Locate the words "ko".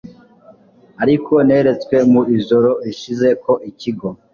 3.43-3.51